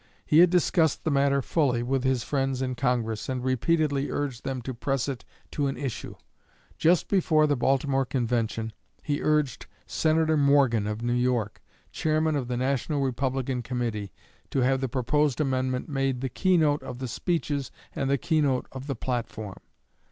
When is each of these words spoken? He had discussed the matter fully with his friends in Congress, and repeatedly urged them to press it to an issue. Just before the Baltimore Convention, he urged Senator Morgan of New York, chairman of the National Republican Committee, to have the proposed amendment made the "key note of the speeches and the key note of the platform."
He 0.25 0.39
had 0.39 0.49
discussed 0.49 1.03
the 1.03 1.11
matter 1.11 1.43
fully 1.43 1.83
with 1.83 2.03
his 2.03 2.23
friends 2.23 2.59
in 2.63 2.73
Congress, 2.73 3.29
and 3.29 3.43
repeatedly 3.43 4.09
urged 4.09 4.43
them 4.43 4.59
to 4.63 4.73
press 4.73 5.07
it 5.07 5.23
to 5.51 5.67
an 5.67 5.77
issue. 5.77 6.15
Just 6.75 7.07
before 7.07 7.45
the 7.45 7.55
Baltimore 7.55 8.03
Convention, 8.03 8.73
he 9.03 9.21
urged 9.21 9.67
Senator 9.85 10.35
Morgan 10.37 10.87
of 10.87 11.03
New 11.03 11.13
York, 11.13 11.61
chairman 11.91 12.35
of 12.35 12.47
the 12.47 12.57
National 12.57 12.99
Republican 13.01 13.61
Committee, 13.61 14.11
to 14.49 14.61
have 14.61 14.81
the 14.81 14.89
proposed 14.89 15.39
amendment 15.39 15.87
made 15.87 16.21
the 16.21 16.29
"key 16.29 16.57
note 16.57 16.81
of 16.81 16.97
the 16.97 17.07
speeches 17.07 17.69
and 17.95 18.09
the 18.09 18.17
key 18.17 18.41
note 18.41 18.65
of 18.71 18.87
the 18.87 18.95
platform." 18.95 19.57